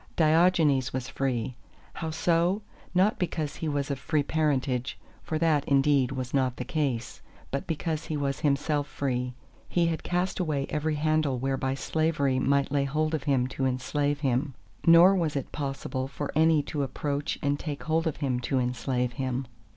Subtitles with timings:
[0.15, 1.53] Diogenes was free.
[1.93, 2.63] How so?
[2.95, 7.67] Not because he was of free parentage (for that, indeed, was not the case), but
[7.67, 9.35] because he was himself free.
[9.69, 14.21] He had cast away every handle whereby slavery might lay hold of him to enslave
[14.21, 14.55] him,
[14.87, 19.11] nor was it possible for any to approach and take hold of him to enslave
[19.21, 19.45] him.